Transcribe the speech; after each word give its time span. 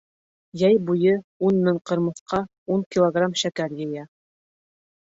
Йәй 0.61 0.79
буйы 0.87 1.13
ун 1.49 1.61
мең 1.67 1.77
ҡырмыҫҡа 1.91 2.41
ун 2.77 2.85
килограмм 2.97 3.39
шәкәр 3.45 3.79
йыя. 3.81 4.11